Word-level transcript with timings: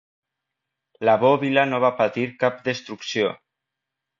La 1.09 1.15
bòbila 1.25 1.65
no 1.73 1.81
va 1.83 1.93
patir 2.01 2.27
cap 2.45 2.65
destrucció. 2.71 3.33